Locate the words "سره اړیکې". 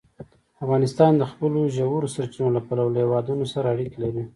3.53-3.97